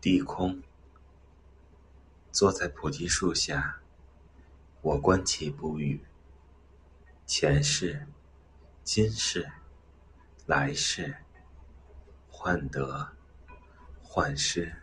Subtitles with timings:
[0.00, 0.62] 地空
[2.32, 3.80] 坐在菩提树下，
[4.80, 6.00] 我观其不语。
[7.26, 8.06] 前世、
[8.82, 9.52] 今世、
[10.46, 11.18] 来世，
[12.30, 13.12] 患得
[14.02, 14.74] 患失。